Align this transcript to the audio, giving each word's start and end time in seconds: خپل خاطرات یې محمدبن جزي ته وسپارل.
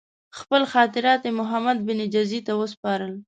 خپل 0.37 0.61
خاطرات 0.73 1.21
یې 1.27 1.31
محمدبن 1.39 1.99
جزي 2.13 2.39
ته 2.47 2.53
وسپارل. 2.61 3.13